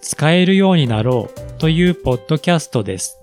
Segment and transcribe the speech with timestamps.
[0.00, 3.20] 使えるようになろうというポッドキャストです。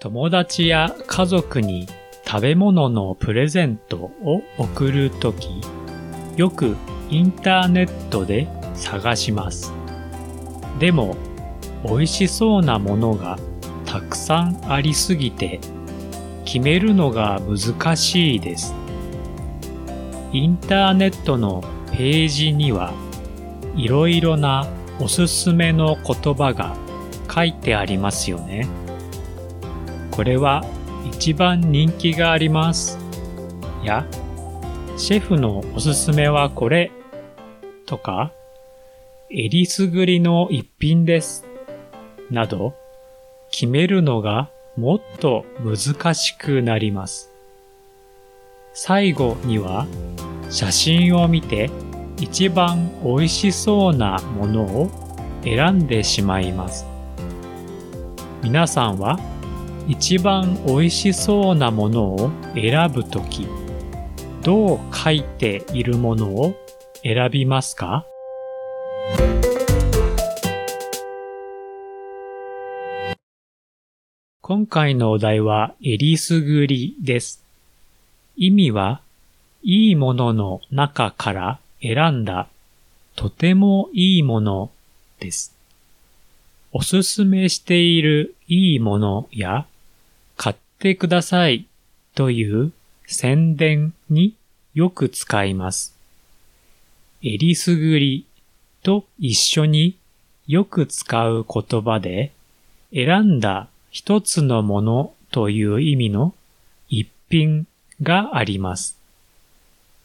[0.00, 1.86] 友達や家族に
[2.26, 5.60] 食べ物のプレゼントを送るとき、
[6.36, 6.76] よく
[7.10, 9.72] インターネットで探します。
[10.78, 11.16] でも、
[11.84, 13.38] 美味しそうなものが
[13.84, 15.60] たくさんありすぎて、
[16.46, 18.74] 決めるのが難しいです。
[20.32, 21.62] インターネットの
[21.92, 22.94] ページには
[23.76, 24.66] いろいろな
[25.00, 26.76] おすすめの言葉が
[27.32, 28.66] 書いてありますよね。
[30.10, 30.64] これは
[31.10, 33.06] 一番人気があります。
[33.86, 34.04] や、
[34.98, 36.90] シェフのおすすめはこれ
[37.86, 38.32] とか、
[39.30, 41.44] えりすぐりの一品です
[42.30, 42.74] など、
[43.50, 47.30] 決めるのがもっと難しくなります。
[48.74, 49.86] 最後には
[50.50, 51.70] 写真を見て
[52.18, 54.90] 一番美味しそうなものを
[55.44, 56.86] 選んでしまいます。
[58.42, 59.20] 皆さんは
[59.86, 63.46] 一番美味しそうなものを選ぶとき、
[64.42, 66.54] どう書いているものを
[67.02, 68.06] 選びますか？
[74.40, 77.44] 今回のお題は、えりすぐりです。
[78.36, 79.00] 意味は、
[79.62, 82.48] いいものの中から選んだ
[83.14, 84.70] とてもいいもの
[85.20, 85.54] です。
[86.72, 89.66] おすすめしているいいものや
[90.36, 91.66] 買ってください
[92.14, 92.72] という
[93.06, 94.34] 宣伝に
[94.74, 95.96] よく使います。
[97.22, 98.26] えりすぐり
[98.82, 99.96] と一緒に
[100.46, 102.32] よく使う言葉で
[102.92, 106.34] 選んだ一つのものという意味の
[106.88, 107.66] 一品
[108.02, 108.95] があります。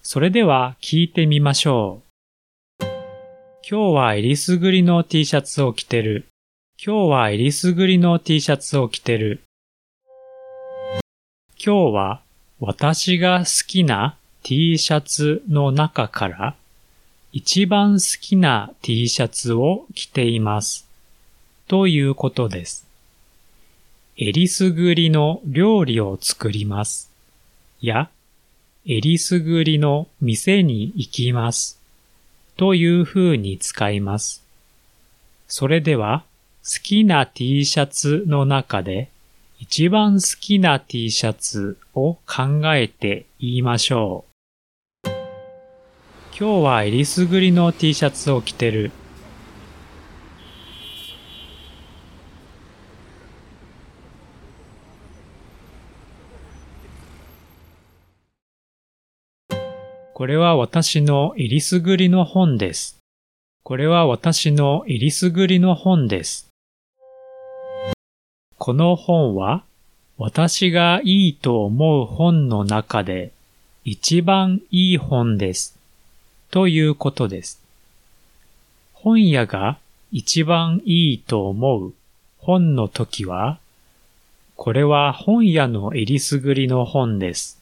[0.03, 2.01] それでは聞いてみましょ
[2.79, 2.85] う。
[3.69, 6.25] 今日はえりすぐりの T シャツを着てる。
[6.83, 9.41] 今日はえりすぐりの T シャツを着てる。
[11.63, 12.21] 今日は
[12.59, 16.55] 私が好きな T シャツの中から
[17.31, 20.87] 一番好きな T シャツを着ています。
[21.67, 22.87] ということです。
[24.17, 27.11] えりすぐりの料理を作ります。
[27.81, 28.09] や、
[28.83, 31.79] えりすぐりの店に行きます。
[32.57, 34.43] という風に使います。
[35.47, 36.23] それでは、
[36.63, 39.09] 好きな T シャツの中で、
[39.59, 44.31] 一番好きな T シャツを考えて言いましょう。
[46.35, 48.91] 今日はえりすぐりの T シャツを着てる。
[60.21, 62.99] これは私のえりすぐりの本です。
[63.63, 66.47] これは私のえりすぐりの本です。
[68.59, 69.63] この本は
[70.19, 73.31] 私がいいと思う本の中で
[73.83, 75.75] 一番いい本です。
[76.51, 77.59] ということです。
[78.93, 79.79] 本屋が
[80.11, 81.93] 一番いいと思う
[82.37, 83.57] 本の時は、
[84.55, 87.60] これは本屋のえりすぐりの本です。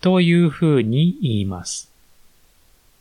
[0.00, 1.90] というふうに言います。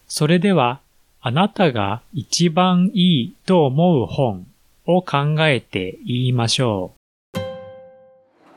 [0.08, 0.80] それでは、
[1.22, 4.48] あなたが一番いいと思う本
[4.86, 7.00] を考えて言いましょう。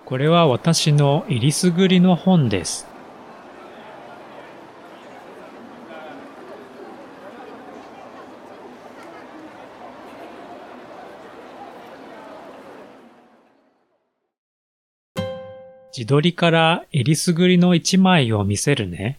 [0.05, 2.92] これは私のえりすぐりの本です。
[15.95, 19.19] 自撮りからえりすぐりの一枚を見せるね。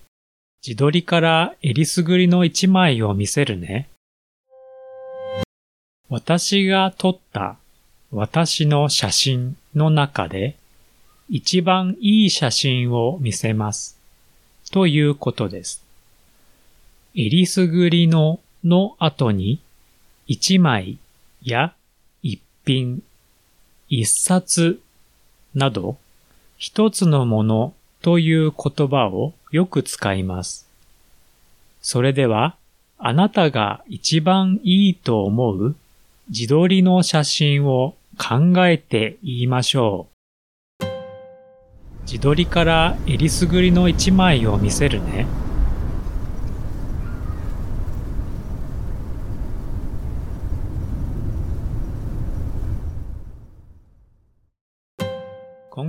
[0.66, 3.90] 自撮りからえりすぐりの一枚を見せるね。
[6.10, 7.58] 私が撮った
[8.10, 10.56] 私の写真の中で
[11.30, 14.00] 一番いい写真を見せます。
[14.72, 15.84] ということです。
[17.14, 19.60] えりすぐりのの後に
[20.26, 20.98] 一枚
[21.44, 21.76] や
[22.24, 23.04] 一品、
[23.90, 24.82] 一冊
[25.54, 25.98] など
[26.58, 30.68] 一つのものという言葉をよく使います。
[31.82, 32.56] それでは、
[32.98, 35.76] あなたが一番いいと思う
[36.30, 40.14] 自撮りの写真を考えて言いましょう。
[42.06, 45.26] 自撮りからえりすぐりの一枚を見せるね。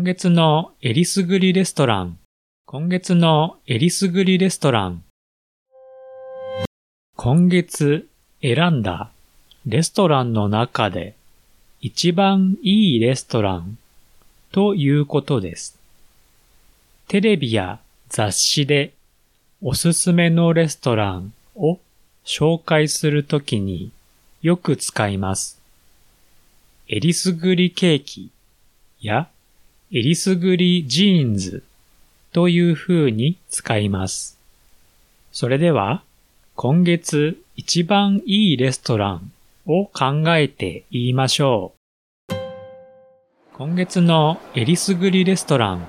[0.04, 2.18] 今月のえりすぐりレストラン。
[2.66, 5.02] 今月のえりすぐりレストラン。
[7.16, 8.06] 今月
[8.42, 9.10] 選んだ
[9.64, 11.14] レストランの中で
[11.80, 13.78] 一番いいレストラン
[14.52, 15.78] ということです。
[17.08, 17.80] テレビや
[18.10, 18.92] 雑誌で
[19.62, 21.80] おすすめのレストランを
[22.26, 23.90] 紹介するときに
[24.42, 25.58] よく使います。
[26.88, 28.30] えりすぐりケーキ
[29.00, 29.30] や
[29.96, 31.62] えりすぐりジーンズ
[32.32, 34.36] という風に使います。
[35.30, 36.02] それでは、
[36.56, 39.30] 今月一番いいレストラン
[39.66, 41.74] を考えて言いましょ
[42.28, 42.34] う。
[43.56, 45.86] 今月のえりすぐりレストラン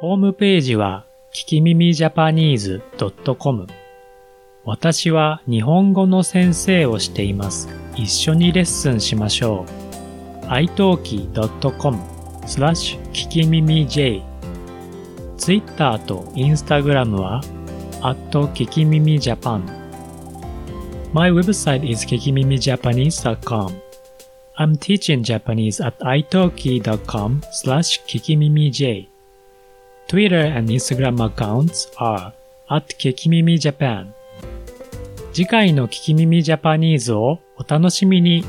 [0.00, 2.82] ホームページは、聞き耳ジャパニーズ
[3.36, 3.66] .com。
[4.64, 7.68] 私は日本語の先生をしています。
[7.96, 9.66] 一緒にレッスンしましょ
[10.44, 10.46] う。
[10.46, 11.98] italki.com
[12.46, 14.22] スラッシュ聞き耳 J。
[15.36, 17.42] Twitter と Instagram は、
[18.00, 19.66] at 聞き耳ジャパン。
[21.12, 23.72] My website is kikimimijapanese.com.
[24.56, 29.07] I'm teaching Japanese at italki.com slash kikimimij.
[30.08, 32.32] Twitter and Instagram accounts are
[32.70, 34.06] at 聞き耳 Japan
[35.34, 38.42] 次回の聞き耳ジャパニーズをお楽しみに